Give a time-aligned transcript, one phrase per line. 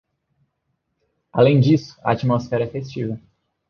[1.31, 3.19] Além disso, a atmosfera é festiva.